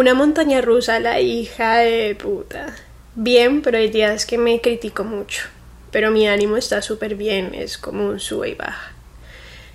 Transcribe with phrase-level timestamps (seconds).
[0.00, 2.74] Una montaña rusa, la hija de puta.
[3.16, 5.42] Bien, pero hay días que me critico mucho.
[5.90, 8.94] Pero mi ánimo está súper bien, es como un sube y baja.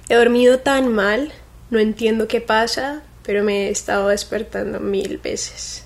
[0.09, 1.31] He dormido tan mal,
[1.69, 5.85] no entiendo qué pasa, pero me he estado despertando mil veces.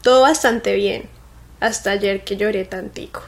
[0.00, 1.10] Todo bastante bien,
[1.60, 3.22] hasta ayer que lloré tantico.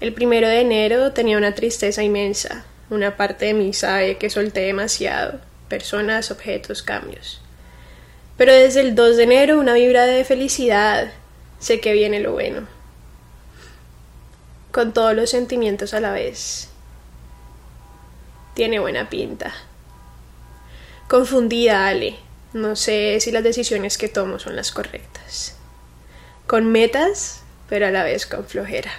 [0.00, 2.64] El primero de enero tenía una tristeza inmensa.
[2.88, 5.38] Una parte de mí sabe que solté demasiado.
[5.68, 7.42] Personas, objetos, cambios.
[8.36, 11.12] Pero desde el 2 de enero una vibra de felicidad.
[11.58, 12.66] Sé que viene lo bueno.
[14.72, 16.68] Con todos los sentimientos a la vez.
[18.54, 19.54] Tiene buena pinta.
[21.08, 22.16] Confundida, Ale.
[22.52, 25.56] No sé si las decisiones que tomo son las correctas.
[26.46, 28.92] Con metas, pero a la vez con flojera.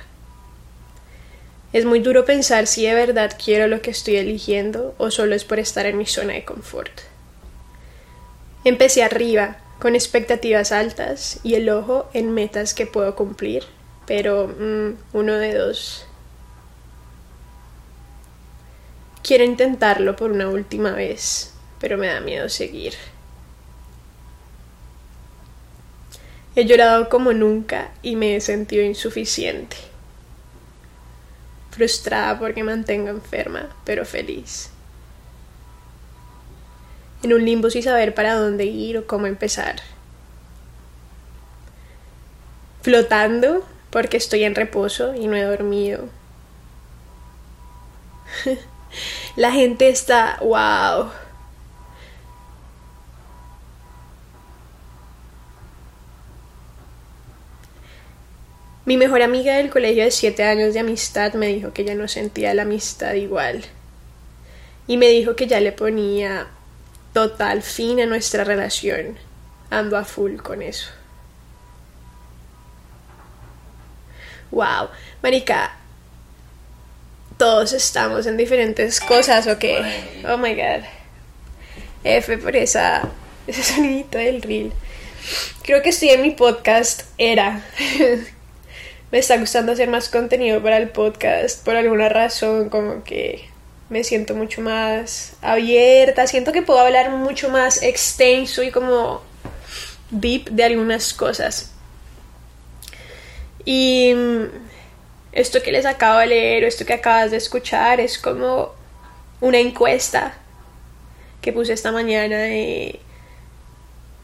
[1.74, 5.44] Es muy duro pensar si de verdad quiero lo que estoy eligiendo o solo es
[5.44, 7.02] por estar en mi zona de confort.
[8.64, 13.64] Empecé arriba, con expectativas altas y el ojo en metas que puedo cumplir,
[14.06, 16.06] pero mm, uno de dos.
[19.24, 22.94] Quiero intentarlo por una última vez, pero me da miedo seguir.
[26.56, 29.78] He llorado como nunca y me he sentido insuficiente
[31.78, 34.72] frustrada porque mantengo enferma, pero feliz.
[37.28, 39.82] En un limbo sin saber para dónde ir o cómo empezar.
[42.82, 46.08] Flotando porque estoy en reposo y no he dormido.
[49.36, 51.12] La gente está, wow,
[58.86, 62.08] Mi mejor amiga del colegio de siete años de amistad me dijo que ya no
[62.08, 63.66] sentía la amistad igual.
[64.88, 66.48] Y me dijo que ya le ponía
[67.14, 69.18] total fin a nuestra relación.
[69.70, 70.90] Ando a full con eso.
[74.52, 74.90] Wow,
[75.22, 75.76] Marica,
[77.38, 79.84] todos estamos en diferentes cosas, ¿o qué?
[80.28, 80.86] Oh my god.
[82.04, 83.10] F por esa,
[83.46, 84.72] ese sonidito del reel.
[85.64, 87.62] Creo que estoy en mi podcast era.
[89.12, 93.50] me está gustando hacer más contenido para el podcast por alguna razón, como que
[93.90, 99.22] me siento mucho más abierta, siento que puedo hablar mucho más extenso y como
[100.12, 101.72] deep de algunas cosas.
[103.64, 104.14] Y
[105.32, 108.74] esto que les acabo de leer o esto que acabas de escuchar es como
[109.40, 110.38] una encuesta
[111.42, 113.00] que puse esta mañana de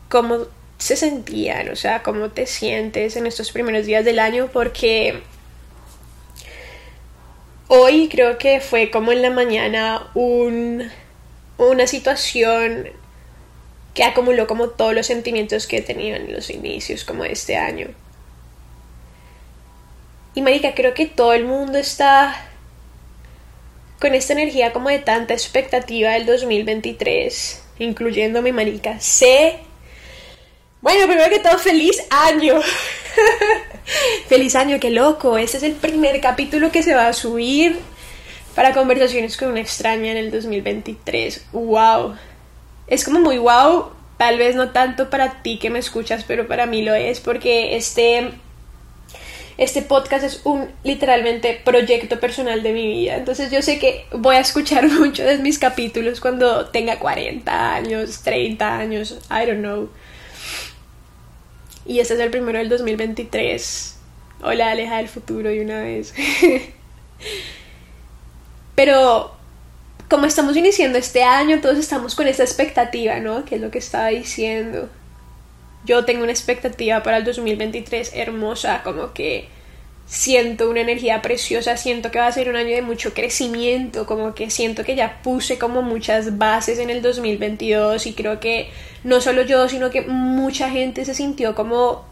[0.09, 0.47] cómo
[0.77, 5.23] se sentían, o sea, cómo te sientes en estos primeros días del año, porque
[7.75, 10.91] hoy creo que fue como en la mañana un,
[11.57, 12.89] una situación
[13.95, 17.57] que acumuló como todos los sentimientos que he tenido en los inicios como de este
[17.57, 17.87] año.
[20.35, 22.47] Y marica, creo que todo el mundo está
[23.99, 28.99] con esta energía como de tanta expectativa del 2023, incluyéndome, marica.
[28.99, 29.59] Sé
[30.83, 32.59] bueno, primero que todo, feliz año.
[34.27, 35.37] feliz año, qué loco.
[35.37, 37.79] Este es el primer capítulo que se va a subir
[38.55, 41.45] para conversaciones con una extraña en el 2023.
[41.51, 42.15] ¡Wow!
[42.87, 43.91] Es como muy wow.
[44.17, 47.75] Tal vez no tanto para ti que me escuchas, pero para mí lo es porque
[47.75, 48.31] este
[49.57, 53.15] este podcast es un literalmente proyecto personal de mi vida.
[53.15, 58.21] Entonces yo sé que voy a escuchar muchos de mis capítulos cuando tenga 40 años,
[58.23, 59.89] 30 años, I don't know.
[61.85, 63.97] Y este es el primero del 2023.
[64.41, 66.13] Hola, Aleja del futuro de una vez.
[68.75, 69.35] Pero
[70.09, 73.43] como estamos iniciando este año, todos estamos con esta expectativa, ¿no?
[73.45, 74.89] Que es lo que estaba diciendo.
[75.85, 79.49] Yo tengo una expectativa para el 2023 hermosa, como que
[80.05, 84.35] siento una energía preciosa, siento que va a ser un año de mucho crecimiento, como
[84.35, 88.69] que siento que ya puse como muchas bases en el 2022 y creo que
[89.03, 92.05] no solo yo, sino que mucha gente se sintió como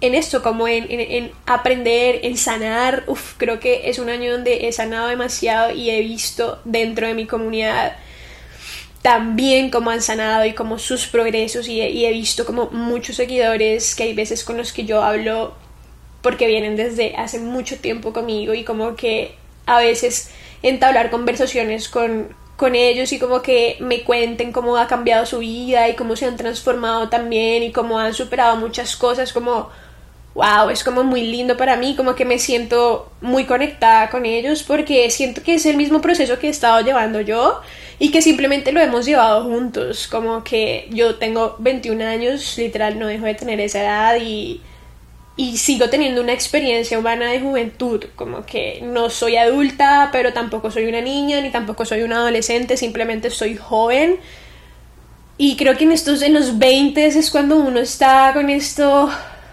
[0.00, 3.02] en esto, como en, en, aprender, en sanar.
[3.08, 7.14] Uf, creo que es un año donde he sanado demasiado y he visto dentro de
[7.14, 7.96] mi comunidad
[9.02, 13.94] también cómo han sanado y como sus progresos y y he visto como muchos seguidores
[13.94, 15.54] que hay veces con los que yo hablo
[16.22, 19.34] porque vienen desde hace mucho tiempo conmigo y como que
[19.66, 20.30] a veces
[20.62, 25.88] entablar conversaciones con, con ellos y como que me cuenten cómo ha cambiado su vida
[25.88, 29.68] y cómo se han transformado también y cómo han superado muchas cosas como
[30.34, 34.62] wow, es como muy lindo para mí, como que me siento muy conectada con ellos
[34.62, 37.60] porque siento que es el mismo proceso que he estado llevando yo
[37.98, 43.08] y que simplemente lo hemos llevado juntos, como que yo tengo 21 años, literal no
[43.08, 44.60] dejo de tener esa edad y,
[45.38, 50.72] y sigo teniendo una experiencia humana de juventud, como que no soy adulta, pero tampoco
[50.72, 54.16] soy una niña, ni tampoco soy una adolescente, simplemente soy joven.
[55.36, 59.10] Y creo que en estos, en los 20 es cuando uno está con esto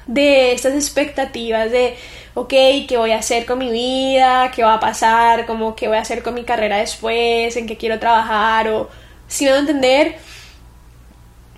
[0.07, 1.95] de estas expectativas de
[2.33, 2.49] ok,
[2.87, 4.51] ¿qué voy a hacer con mi vida?
[4.55, 5.45] ¿Qué va a pasar?
[5.45, 7.55] Como, ¿Qué voy a hacer con mi carrera después?
[7.57, 8.69] ¿En qué quiero trabajar?
[8.69, 8.89] O,
[9.27, 10.17] si no entender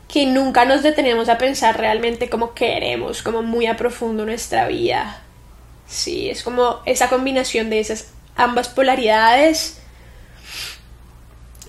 [0.07, 5.21] que nunca nos detenemos a pensar realmente como queremos, como muy a profundo nuestra vida.
[5.87, 9.79] Sí, es como esa combinación de esas ambas polaridades.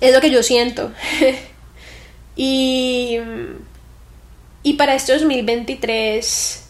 [0.00, 0.93] Es lo que yo siento.
[2.37, 3.19] y,
[4.62, 6.64] y para este 2023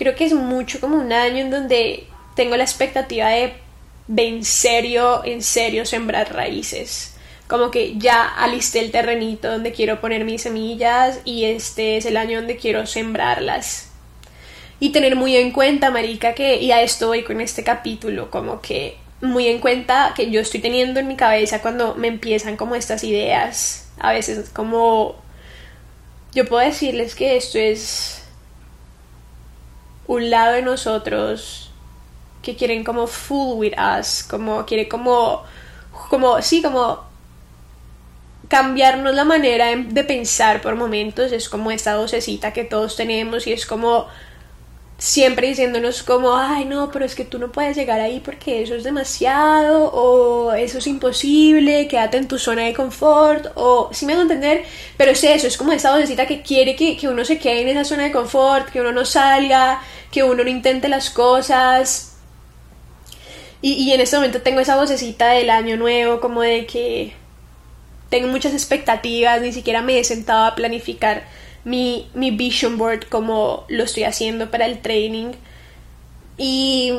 [0.00, 3.52] creo que es mucho como un año en donde tengo la expectativa de,
[4.16, 7.16] en serio, en serio sembrar raíces.
[7.50, 12.16] Como que ya alisté el terrenito donde quiero poner mis semillas y este es el
[12.16, 13.90] año donde quiero sembrarlas.
[14.78, 19.48] Y tener muy en cuenta, Marica, que ya estoy con este capítulo, como que muy
[19.48, 23.90] en cuenta que yo estoy teniendo en mi cabeza cuando me empiezan como estas ideas.
[23.98, 25.16] A veces como
[26.32, 28.22] yo puedo decirles que esto es
[30.06, 31.72] un lado de nosotros
[32.42, 35.42] que quieren como fool with us, como quiere como,
[36.08, 37.09] como, sí, como
[38.50, 43.52] cambiarnos la manera de pensar por momentos, es como esta vocecita que todos tenemos y
[43.52, 44.08] es como
[44.98, 48.74] siempre diciéndonos como, ay no, pero es que tú no puedes llegar ahí porque eso
[48.74, 54.14] es demasiado, o eso es imposible, quédate en tu zona de confort, o si me
[54.14, 54.64] hago entender,
[54.96, 57.68] pero es eso, es como esta vocecita que quiere que, que uno se quede en
[57.68, 59.80] esa zona de confort, que uno no salga,
[60.10, 62.16] que uno no intente las cosas.
[63.62, 67.19] Y, y en este momento tengo esa vocecita del año nuevo, como de que
[68.10, 71.24] tengo muchas expectativas, ni siquiera me he sentado a planificar
[71.64, 75.32] mi, mi vision board como lo estoy haciendo para el training.
[76.36, 76.92] Y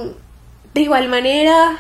[0.73, 1.79] de igual manera,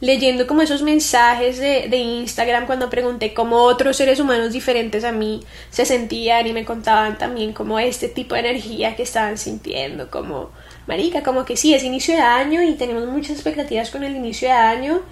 [0.00, 5.12] leyendo como esos mensajes de, de, Instagram cuando pregunté cómo otros seres humanos diferentes a
[5.12, 10.10] mí se sentían y me contaban también como este tipo de energía que estaban sintiendo,
[10.10, 10.50] como,
[10.86, 14.48] marica, como que sí, es inicio de año y tenemos muchas expectativas con el inicio
[14.48, 15.02] de año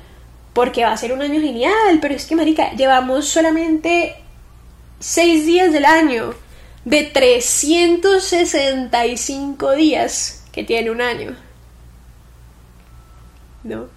[0.52, 4.16] porque va a ser un año genial, pero es que, marica, llevamos solamente
[4.98, 6.34] seis días del año
[6.84, 11.36] de 365 días que tiene un año.
[13.62, 13.88] ¿No?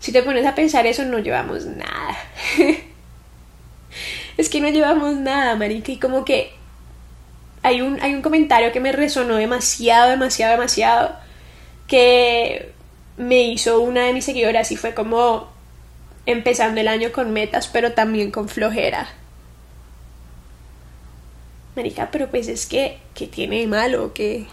[0.00, 2.16] Si te pones a pensar eso, no llevamos nada.
[4.36, 5.90] es que no llevamos nada, marica.
[5.92, 6.52] Y como que
[7.62, 11.16] hay un, hay un comentario que me resonó demasiado, demasiado, demasiado.
[11.86, 12.72] Que
[13.16, 15.48] me hizo una de mis seguidoras y fue como
[16.26, 19.08] empezando el año con metas, pero también con flojera.
[21.76, 24.12] Marica, pero pues es que, ¿qué tiene malo?
[24.12, 24.46] que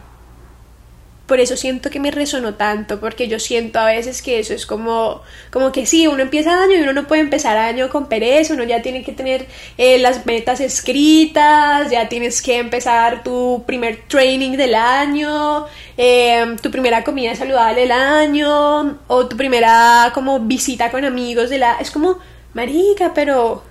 [1.34, 4.68] Por eso siento que me resonó tanto, porque yo siento a veces que eso es
[4.68, 8.54] como, como que sí, uno empieza año y uno no puede empezar año con pereza,
[8.54, 9.48] uno ya tiene que tener
[9.80, 15.66] eh, las metas escritas, ya tienes que empezar tu primer training del año,
[15.98, 21.58] em, tu primera comida saludable del año, o tu primera como visita con amigos de
[21.58, 21.78] la...
[21.80, 22.20] Es como,
[22.54, 23.64] marica, pero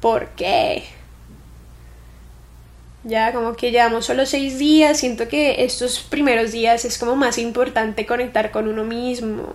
[0.00, 0.95] ¿por qué?
[3.06, 7.38] Ya como que llevamos solo seis días, siento que estos primeros días es como más
[7.38, 9.54] importante conectar con uno mismo.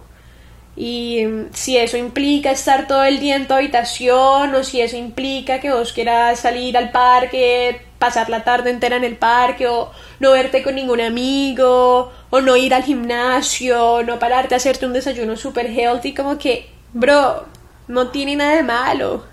[0.78, 4.96] Y mm, si eso implica estar todo el día en tu habitación o si eso
[4.96, 9.92] implica que vos quieras salir al parque, pasar la tarde entera en el parque o
[10.22, 14.94] no verte con ningún amigo o no ir al gimnasio, no pararte a hacerte un
[14.94, 17.46] desayuno super healthy, como que, bro,
[17.90, 19.31] no tiene nada de malo.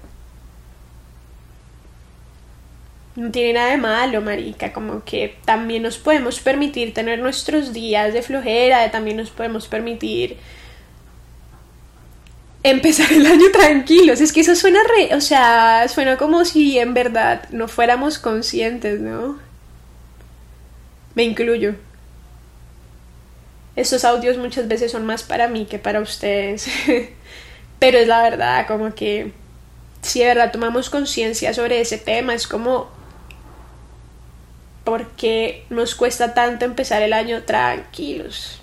[3.19, 8.15] No tiene nada de malo, marica, como que también nos podemos permitir tener nuestros días
[8.15, 10.37] de flojera, también nos podemos permitir
[12.63, 14.21] empezar el año tranquilos.
[14.21, 19.01] Es que eso suena re, o sea, suena como si en verdad no fuéramos conscientes,
[19.01, 19.41] ¿no?
[21.17, 21.75] Me incluyo.
[23.75, 26.69] Estos audios muchas veces son más para mí que para ustedes.
[27.81, 29.33] Pero es la verdad, como que
[30.03, 32.97] si de verdad tomamos conciencia sobre ese tema, es como
[34.89, 38.61] porque nos cuesta tanto empezar el año tranquilos.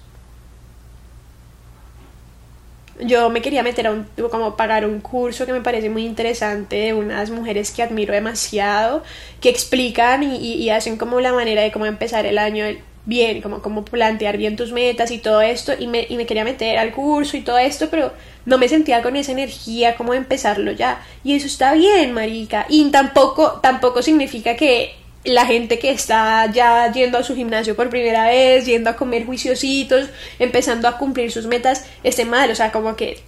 [3.00, 6.78] Yo me quería meter a un, como pagar un curso que me parece muy interesante
[6.78, 9.04] de unas mujeres que admiro demasiado,
[9.42, 12.66] que explican y, hacen como la manera de cómo empezar el año
[13.06, 16.78] bien, como, plantear bien tus metas y todo esto, y me, y me quería meter
[16.78, 18.14] al curso y todo esto, pero
[18.46, 21.06] no me sentía con esa energía como empezarlo ya.
[21.24, 22.66] Y eso está bien, marica.
[22.70, 27.90] Y tampoco, tampoco significa que la gente que está ya yendo a su gimnasio por
[27.90, 32.52] primera vez, yendo a comer juiciositos, empezando a cumplir sus metas, esté mal.
[32.52, 33.22] O sea, como que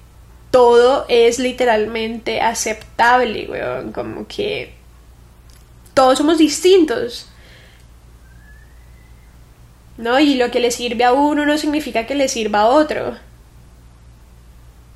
[0.52, 3.92] todo es literalmente aceptable, weón.
[3.92, 4.74] Como que
[5.94, 7.30] todos somos distintos.
[9.98, 10.20] ¿No?
[10.20, 13.18] Y lo que le sirve a uno no significa que le sirva a otro.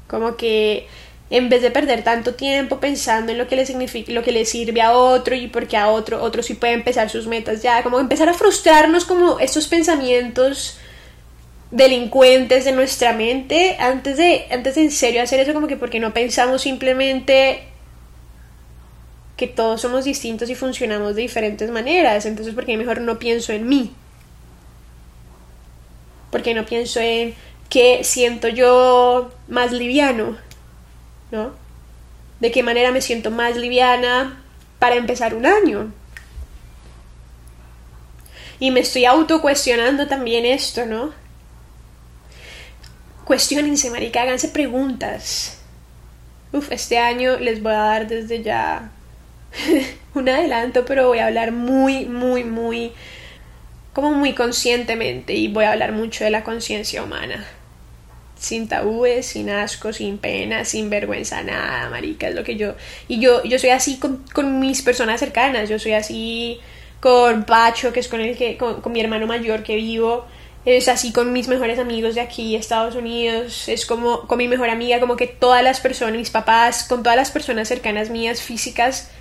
[0.07, 0.87] Como que
[1.31, 4.45] en vez de perder tanto tiempo pensando en lo que le significa, lo que le
[4.45, 7.99] sirve a otro y porque a otro, otro sí puede empezar sus metas ya, como
[7.99, 10.77] empezar a frustrarnos como estos pensamientos
[11.71, 16.01] delincuentes de nuestra mente antes de antes de en serio hacer eso como que porque
[16.01, 17.63] no pensamos simplemente
[19.37, 22.25] que todos somos distintos y funcionamos de diferentes maneras.
[22.25, 23.91] Entonces porque mejor no pienso en mí
[26.29, 27.35] porque no pienso en
[27.69, 30.37] qué siento yo más liviano
[31.31, 31.53] ¿no?
[32.39, 34.43] De qué manera me siento más liviana
[34.79, 35.91] para empezar un año.
[38.59, 41.13] Y me estoy auto cuestionando también esto, ¿no?
[43.25, 45.57] Cuestionense, marica, háganse preguntas.
[46.53, 48.91] Uf, este año les voy a dar desde ya
[50.13, 52.91] un adelanto, pero voy a hablar muy, muy, muy,
[53.93, 57.47] como muy conscientemente y voy a hablar mucho de la conciencia humana.
[58.41, 62.73] Sin tabúes, sin asco, sin pena, sin vergüenza, nada, marica, es lo que yo...
[63.07, 66.59] Y yo, yo soy así con, con mis personas cercanas, yo soy así
[66.99, 70.25] con Pacho, que es con el que, con, con mi hermano mayor que vivo,
[70.65, 74.71] es así con mis mejores amigos de aquí, Estados Unidos, es como con mi mejor
[74.71, 79.11] amiga, como que todas las personas, mis papás, con todas las personas cercanas mías, físicas,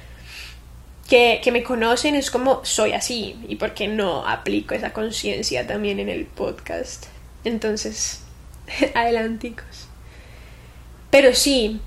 [1.11, 5.67] que, que me conocen, es como soy así, y por qué no aplico esa conciencia
[5.67, 7.05] también en el podcast.
[7.45, 8.23] Entonces,
[8.95, 9.89] adelanticos.
[11.11, 11.81] Pero sí,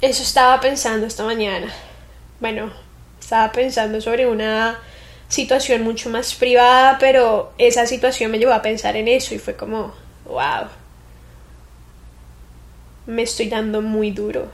[0.00, 1.72] eso estaba pensando esta mañana.
[2.40, 2.72] Bueno,
[3.20, 4.80] estaba pensando sobre una
[5.28, 9.56] situación mucho más privada, pero esa situación me llevó a pensar en eso y fue
[9.56, 9.94] como,
[10.26, 10.68] wow,
[13.06, 14.50] me estoy dando muy duro.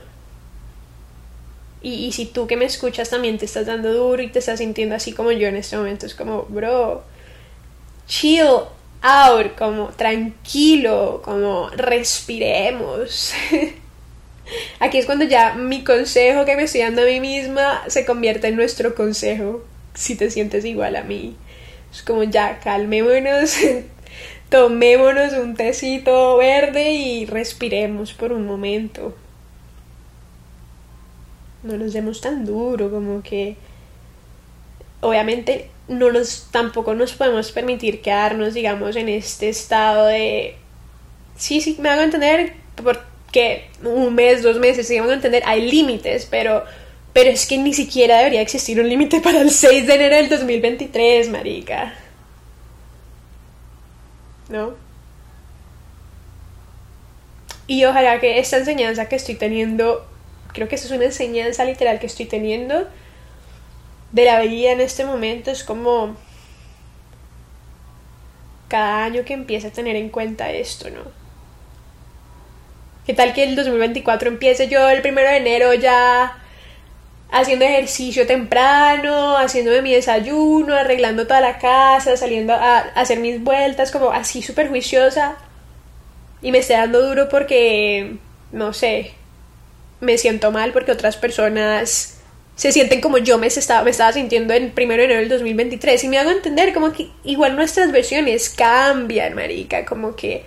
[1.81, 4.59] Y, y, si tú que me escuchas también te estás dando duro y te estás
[4.59, 7.03] sintiendo así como yo en este momento, es como, bro,
[8.05, 8.65] chill
[9.01, 13.33] out, como tranquilo, como respiremos.
[14.79, 18.47] Aquí es cuando ya mi consejo que me estoy dando a mí misma se convierte
[18.47, 19.63] en nuestro consejo
[19.93, 21.35] si te sientes igual a mí.
[21.91, 23.57] Es como ya, calmémonos,
[24.49, 29.15] tomémonos un tecito verde y respiremos por un momento.
[31.63, 33.57] No nos demos tan duro, como que
[35.01, 40.55] obviamente no nos tampoco nos podemos permitir quedarnos digamos en este estado de
[41.35, 45.69] sí sí me hago entender porque un mes dos meses sí me hago entender hay
[45.69, 46.63] límites pero
[47.11, 50.29] pero es que ni siquiera debería existir un límite para el 6 de enero del
[50.29, 51.95] 2023 marica
[54.47, 54.75] ¿no?
[57.65, 60.05] y ojalá que esta enseñanza que estoy teniendo
[60.53, 62.87] creo que esa es una enseñanza literal que estoy teniendo
[64.11, 66.15] de la vida en este momento es como
[68.67, 71.01] cada año que empiece a tener en cuenta esto, ¿no?
[73.05, 76.37] ¿Qué tal que el 2024 empiece yo el primero de enero ya
[77.31, 83.91] haciendo ejercicio temprano, haciéndome mi desayuno, arreglando toda la casa, saliendo a hacer mis vueltas,
[83.91, 85.37] como así súper juiciosa
[86.41, 88.17] y me esté dando duro porque,
[88.51, 89.13] no sé,
[89.99, 92.18] me siento mal porque otras personas
[92.59, 96.03] se sienten como yo me estaba, me estaba sintiendo en primero de enero del 2023
[96.03, 100.43] y me hago entender como que igual nuestras versiones cambian, marica, como que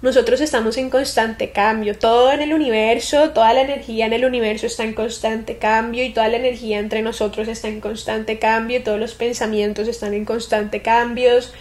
[0.00, 4.64] nosotros estamos en constante cambio, todo en el universo, toda la energía en el universo
[4.64, 8.98] está en constante cambio y toda la energía entre nosotros está en constante cambio, todos
[8.98, 11.52] los pensamientos están en constante cambios,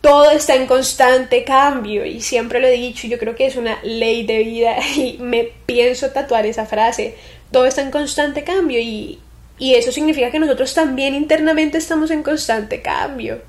[0.00, 2.06] todo está en constante cambio.
[2.06, 5.50] Y siempre lo he dicho, yo creo que es una ley de vida y me
[5.66, 7.16] pienso tatuar esa frase,
[7.50, 9.18] todo está en constante cambio y,
[9.58, 13.40] y eso significa que nosotros también internamente estamos en constante cambio.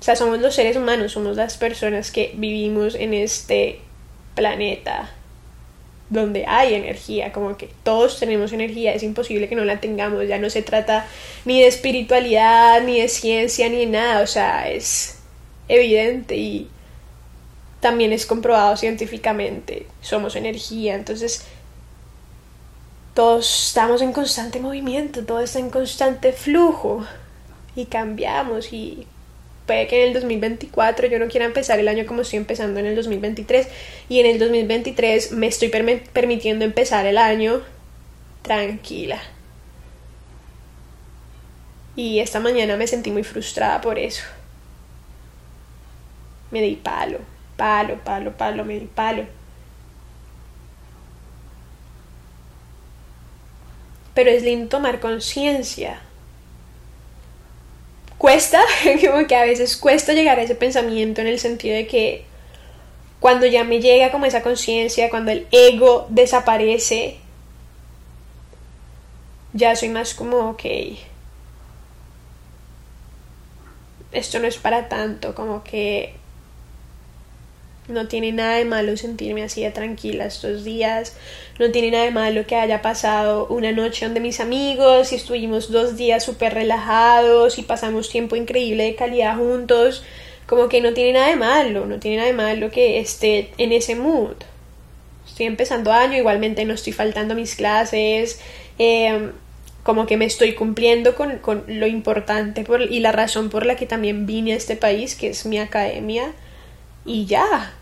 [0.00, 3.80] O sea, somos los seres humanos, somos las personas que vivimos en este
[4.34, 5.10] planeta
[6.08, 10.38] donde hay energía, como que todos tenemos energía, es imposible que no la tengamos, ya
[10.38, 11.06] no se trata
[11.44, 15.18] ni de espiritualidad, ni de ciencia, ni de nada, o sea, es
[15.68, 16.68] evidente y
[17.80, 21.44] también es comprobado científicamente, somos energía, entonces
[23.16, 27.04] todos estamos en constante movimiento, todo está en constante flujo.
[27.74, 29.06] y cambiamos y
[29.66, 32.86] puede que en el 2024 yo no quiera empezar el año como estoy empezando en
[32.86, 33.68] el 2023
[34.08, 37.62] y en el 2023 me estoy permitiendo empezar el año
[38.42, 39.20] tranquila.
[41.96, 44.24] Y esta mañana me sentí muy frustrada por eso.
[46.50, 47.20] Me di palo,
[47.56, 49.24] palo, palo, palo, me di palo.
[54.16, 56.00] Pero es lindo tomar conciencia.
[58.16, 58.60] Cuesta,
[59.06, 62.24] como que a veces cuesta llegar a ese pensamiento en el sentido de que
[63.20, 67.18] cuando ya me llega como esa conciencia, cuando el ego desaparece,
[69.52, 70.64] ya soy más como, ok,
[74.12, 76.14] esto no es para tanto, como que
[77.88, 81.16] no tiene nada de malo sentirme así de tranquila estos días.
[81.58, 85.70] No tiene nada de malo que haya pasado una noche donde mis amigos y estuvimos
[85.70, 90.04] dos días súper relajados y pasamos tiempo increíble de calidad juntos.
[90.46, 93.72] Como que no tiene nada de malo, no tiene nada de malo que esté en
[93.72, 94.36] ese mood.
[95.26, 98.40] Estoy empezando año, igualmente no estoy faltando a mis clases.
[98.78, 99.32] Em,
[99.82, 103.86] como que me estoy cumpliendo con, lo importante por, y la razón por la que
[103.86, 106.32] también vine a este país, que es mi academia
[107.06, 107.72] y ya.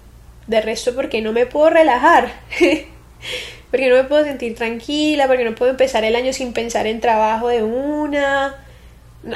[0.46, 2.32] De resto, porque no me puedo relajar.
[3.70, 7.00] porque no me puedo sentir tranquila, porque no puedo empezar el año sin pensar en
[7.00, 8.62] trabajo de una.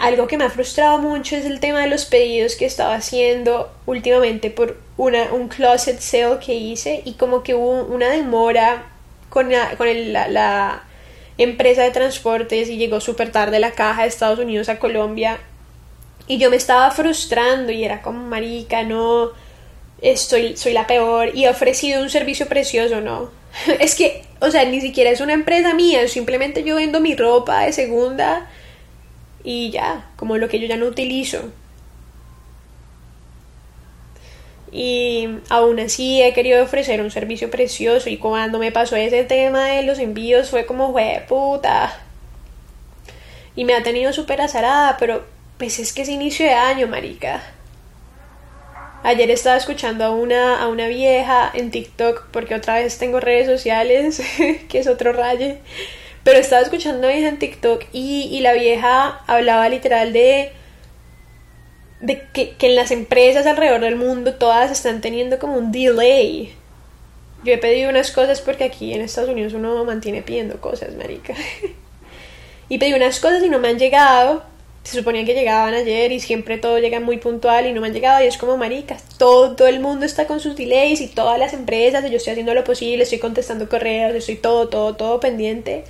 [0.01, 3.73] Algo que me ha frustrado mucho es el tema de los pedidos que estaba haciendo
[3.87, 8.85] últimamente por una, un closet sale que hice y como que hubo una demora
[9.31, 10.83] con la, con la, la
[11.39, 15.39] empresa de transportes y llegó súper tarde la caja de Estados Unidos a Colombia
[16.27, 19.31] y yo me estaba frustrando y era como marica, no
[20.01, 23.31] estoy, soy la peor y he ofrecido un servicio precioso, ¿no?
[23.81, 27.63] es que, o sea, ni siquiera es una empresa mía, simplemente yo vendo mi ropa
[27.63, 28.49] de segunda
[29.45, 31.51] y ya, como lo que yo ya no utilizo.
[34.71, 39.65] Y aún así he querido ofrecer un servicio precioso y cuando me pasó ese tema
[39.67, 41.99] de los envíos fue como, fue puta.
[43.57, 45.25] Y me ha tenido súper azarada, pero
[45.57, 47.43] pues es que es inicio de año, marica.
[49.03, 53.47] Ayer estaba escuchando a una, a una vieja en TikTok, porque otra vez tengo redes
[53.47, 54.21] sociales,
[54.69, 55.59] que es otro raye.
[56.25, 60.53] Pero estaba escuchando a una vieja en TikTok y, y la vieja hablaba literal de,
[62.01, 66.53] de que, que en las empresas alrededor del mundo todas están teniendo como un delay.
[67.45, 71.35] Yo he pedido unas cosas porque aquí en Estados Unidos uno mantiene pidiendo cosas, marica.
[72.69, 74.43] y pedí unas cosas y no me han llegado
[74.89, 77.93] se suponía que llegaban ayer y siempre todo llega muy puntual y no me han
[77.93, 81.53] llegado y es como maricas, todo, el mundo está con sus delays y todas las
[81.53, 85.85] empresas y yo estoy haciendo lo posible, estoy contestando correos, estoy todo, todo, todo pendiente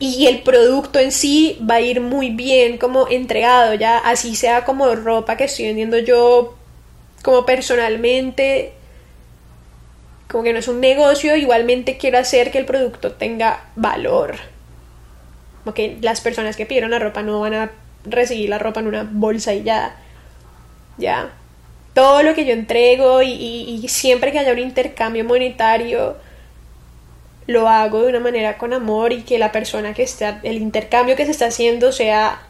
[0.00, 4.64] y el producto en sí va a ir muy bien como entregado ya, así sea
[4.64, 6.56] como ropa que estoy vendiendo yo
[7.22, 8.72] como personalmente,
[10.28, 14.34] como que no es un negocio, igualmente quiero hacer que el producto tenga valor.
[15.64, 17.70] Porque las personas que pidieron la ropa no van a
[18.08, 19.96] recibir la ropa en una bolsa y ya.
[20.98, 21.30] Ya.
[21.94, 26.16] Todo lo que yo entrego y, y, siempre que haya un intercambio monetario,
[27.46, 31.16] lo hago de una manera con amor y que la persona que está, el intercambio
[31.16, 32.42] que se está haciendo sea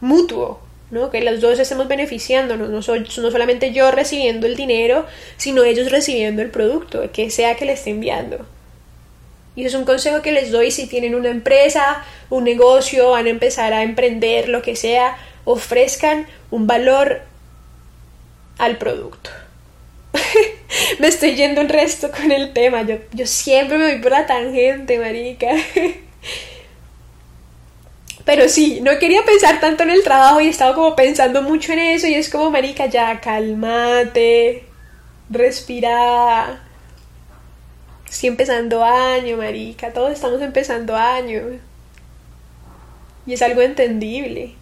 [0.00, 1.10] mutuo, ¿no?
[1.10, 5.90] Que los dos estemos beneficiándonos, no, soy, no solamente yo recibiendo el dinero, sino ellos
[5.90, 8.46] recibiendo el producto, que sea que le esté enviando.
[9.56, 13.30] Y es un consejo que les doy si tienen una empresa, un negocio, van a
[13.30, 17.22] empezar a emprender, lo que sea, ofrezcan un valor
[18.58, 19.30] al producto.
[20.98, 22.82] me estoy yendo un resto con el tema.
[22.82, 25.50] Yo, yo siempre me voy por la tangente, marica.
[28.24, 31.78] Pero sí, no quería pensar tanto en el trabajo y estaba como pensando mucho en
[31.80, 34.64] eso y es como, marica, ya, cálmate,
[35.28, 36.62] respira
[38.14, 39.92] Estoy empezando año, marica.
[39.92, 41.58] Todos estamos empezando año.
[43.26, 44.54] Y es algo entendible.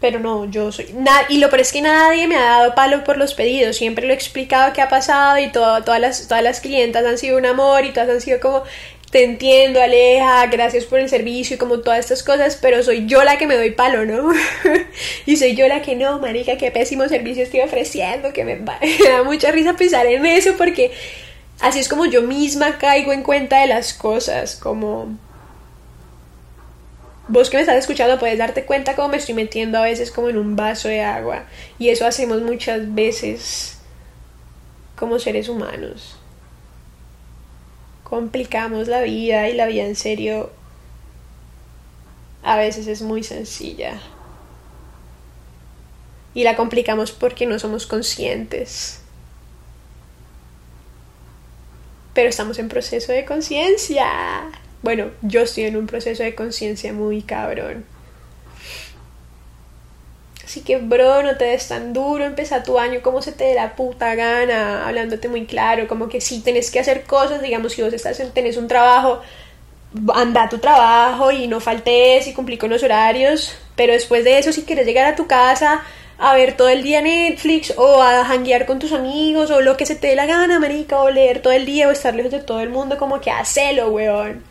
[0.00, 0.94] Pero no, yo soy...
[1.30, 3.76] y lo peor es que nadie me ha dado palo por los pedidos.
[3.76, 7.38] Siempre lo he explicado qué ha pasado y todas, las, todas las clientas han sido
[7.38, 8.62] un amor y todas han sido como
[9.10, 13.24] te entiendo, Aleja, gracias por el servicio y como todas estas cosas, pero soy yo
[13.24, 14.32] la que me doy palo, ¿no?
[15.26, 19.08] y soy yo la que no, marica, qué pésimo servicio estoy ofreciendo, que me, me
[19.08, 20.92] da mucha risa pensar en eso porque
[21.60, 25.16] así es como yo misma caigo en cuenta de las cosas, como
[27.28, 30.28] vos que me estás escuchando puedes darte cuenta cómo me estoy metiendo a veces como
[30.28, 31.44] en un vaso de agua
[31.78, 33.78] y eso hacemos muchas veces
[34.96, 36.17] como seres humanos
[38.08, 40.50] complicamos la vida y la vida en serio
[42.42, 44.00] a veces es muy sencilla.
[46.34, 49.00] Y la complicamos porque no somos conscientes.
[52.14, 54.06] Pero estamos en proceso de conciencia.
[54.82, 57.84] Bueno, yo estoy en un proceso de conciencia muy cabrón.
[60.48, 63.54] Así que, bro, no te des tan duro, empieza tu año como se te dé
[63.54, 67.82] la puta gana, hablándote muy claro, como que si tienes que hacer cosas, digamos, si
[67.82, 69.20] vos estás en, tenés un trabajo,
[70.14, 74.38] anda a tu trabajo y no faltes y cumplí con los horarios, pero después de
[74.38, 75.82] eso, si quieres llegar a tu casa
[76.16, 79.84] a ver todo el día Netflix o a janguear con tus amigos o lo que
[79.84, 82.40] se te dé la gana, marica, o leer todo el día o estar lejos de
[82.40, 84.42] todo el mundo, como que hacelo, weón.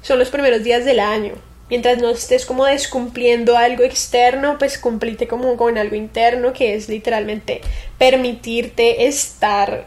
[0.00, 5.26] Son los primeros días del año mientras no estés como descumpliendo algo externo, pues cumplite
[5.26, 7.62] como con algo interno que es literalmente
[7.96, 9.86] permitirte estar,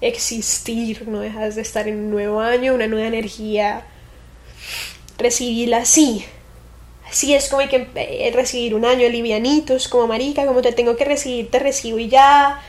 [0.00, 3.82] existir, no dejas de estar en un nuevo año, una nueva energía,
[5.18, 6.24] recibirla así.
[7.08, 10.94] Así es como hay que eh, recibir un año livianitos, como marica, como te tengo
[10.94, 12.62] que recibir, te recibo y ya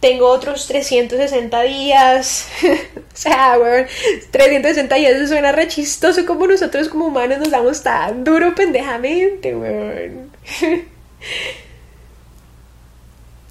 [0.00, 2.48] tengo otros 360 días.
[2.62, 3.86] o sea, weón,
[4.30, 9.54] 360 días eso suena re chistoso como nosotros como humanos nos damos tan duro pendejamente,
[9.54, 10.30] weón.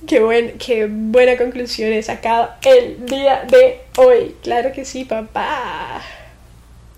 [0.07, 4.36] qué, buen, qué buena conclusión he sacado el día de hoy.
[4.41, 6.01] Claro que sí, papá.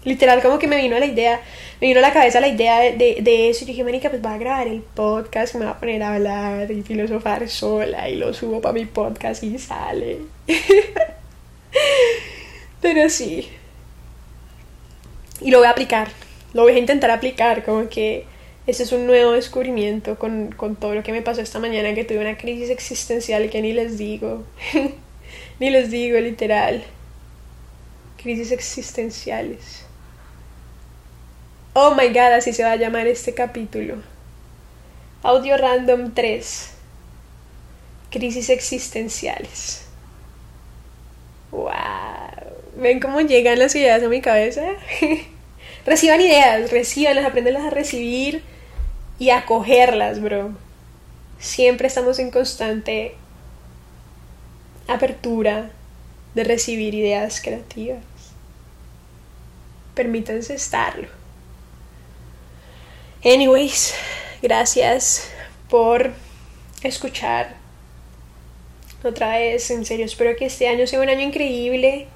[0.09, 1.39] Literal, como que me vino la idea
[1.81, 4.37] me vino a la cabeza la idea de, eso y dije, Marica, pues voy a
[4.37, 8.59] grabar el podcast, me voy a poner a hablar y filosofar sola y lo subo
[8.59, 10.19] para mi podcast y sale.
[12.81, 13.47] Pero sí.
[15.39, 16.09] Y lo voy a aplicar,
[16.53, 18.25] lo voy a intentar aplicar, como que
[18.67, 22.03] ese es un nuevo descubrimiento con, con todo lo que me pasó esta mañana, que
[22.03, 24.43] tuve una crisis existencial que ni les digo,
[25.61, 26.83] ni les digo literal.
[28.17, 29.85] Crisis existenciales.
[31.81, 34.03] Oh my god, así se va a llamar este capítulo.
[35.23, 36.71] Audio Random 3.
[38.09, 39.85] Crisis existenciales.
[41.51, 41.71] Wow.
[42.75, 44.73] ¿Ven cómo llegan las ideas a mi cabeza?
[45.85, 48.43] Reciban ideas, recibanlas, aprendanlas a recibir
[49.17, 50.51] y a cogerlas, bro.
[51.39, 53.15] Siempre estamos en constante
[54.85, 55.71] apertura
[56.35, 58.03] de recibir ideas creativas.
[59.95, 61.18] Permítanse estarlo.
[63.21, 63.93] Anyways,
[64.41, 65.29] gracias
[65.69, 66.11] por
[66.83, 67.53] escuchar
[69.03, 69.69] otra vez.
[69.71, 72.07] En serio, espero que este año sea un año increíble.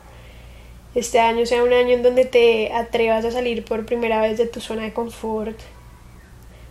[0.95, 4.47] Este año sea un año en donde te atrevas a salir por primera vez de
[4.47, 5.59] tu zona de confort.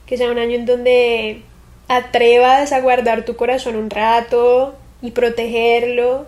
[0.06, 1.42] Que sea un año en donde
[1.88, 6.26] atrevas a guardar tu corazón un rato y protegerlo.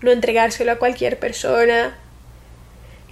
[0.00, 1.96] No entregárselo a cualquier persona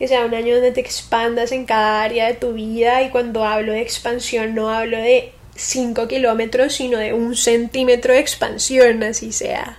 [0.02, 3.44] que sea un año donde te expandas en cada área de tu vida y cuando
[3.44, 9.30] hablo de expansión no hablo de 5 kilómetros, sino de un centímetro de expansión, así
[9.30, 9.78] sea.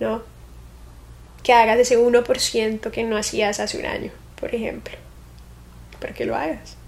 [0.00, 0.22] ¿No?
[1.42, 4.96] Que hagas ese 1% que no hacías hace un año, por ejemplo.
[6.00, 6.78] Para que lo hagas.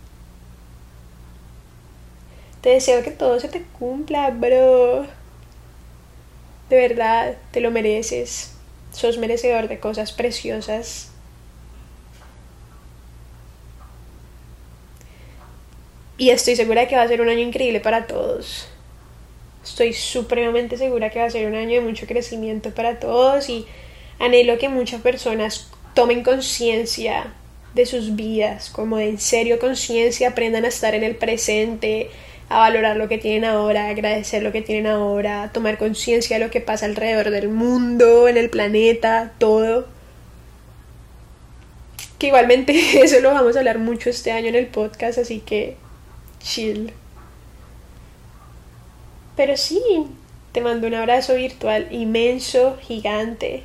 [2.63, 5.03] Te deseo que todo se te cumpla, bro.
[6.71, 8.55] De verdad, te lo mereces.
[8.93, 11.11] Sos merecedor de cosas preciosas
[16.19, 18.69] Y estoy segura que va a ser un año increíble para todos.
[19.63, 23.67] Estoy supremamente segura que va a ser un año de mucho crecimiento para todos y
[24.19, 27.33] anhelo que muchas personas tomen conciencia
[27.75, 32.11] de sus vidas, como de en serio conciencia, aprendan a estar en el presente,
[32.49, 36.39] a valorar lo que tienen ahora, a agradecer lo que tienen ahora, a tomar conciencia
[36.39, 39.87] de lo que pasa alrededor del mundo, en el planeta, todo.
[42.19, 42.73] Que igualmente
[43.05, 45.77] eso lo vamos a hablar mucho este año en el podcast, así que
[46.41, 46.93] chill.
[49.37, 49.81] Pero sí,
[50.53, 53.63] te mando un abrazo virtual inmenso, gigante.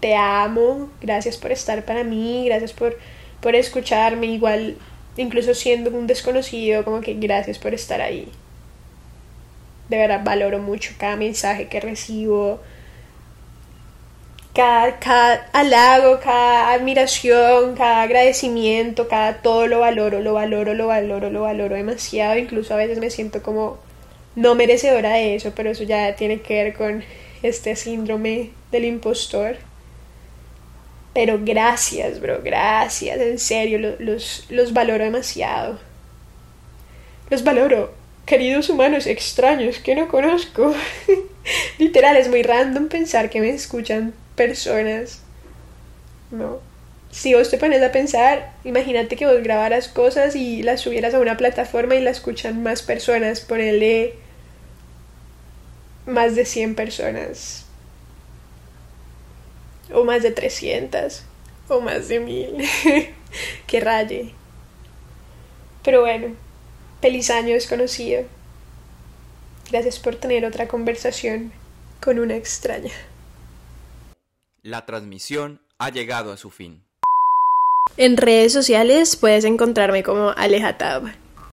[0.00, 2.98] Te amo, gracias por estar para mí, gracias por,
[3.40, 4.76] por escucharme, igual,
[5.16, 8.28] incluso siendo un desconocido, como que gracias por estar ahí.
[9.88, 12.60] De verdad valoro mucho cada mensaje que recibo,
[14.54, 21.42] cada, halago, cada admiración, cada agradecimiento, cada todo lo valoro, lo valoro, lo valoro, lo
[21.42, 22.38] valoro demasiado.
[22.38, 23.78] Incluso a veces me siento como
[24.34, 27.04] no merecedora de eso, pero eso ya tiene que ver con
[27.42, 29.56] este síndrome del impostor.
[31.14, 35.78] Pero gracias, bro, gracias, en serio, los, los valoro demasiado.
[37.30, 37.92] Los valoro,
[38.26, 40.72] queridos humanos extraños que no conozco.
[41.78, 45.20] Literal, es muy random pensar que me escuchan personas,
[46.30, 46.60] ¿no?
[47.10, 51.18] si vos te pones a pensar, imagínate que vos grabaras cosas y las subieras a
[51.18, 54.14] una plataforma y la escuchan más personas, ponerle
[56.06, 57.66] más de 100 personas,
[59.92, 61.24] o más de 300,
[61.68, 62.68] o más de 1000,
[63.66, 64.32] que raye.
[65.82, 66.34] Pero bueno,
[67.02, 68.22] feliz año desconocido.
[69.70, 71.52] Gracias por tener otra conversación
[72.00, 72.92] con una extraña.
[74.62, 76.84] La transmisión ha llegado a su fin.
[77.96, 81.04] En redes sociales puedes encontrarme como Alejatab.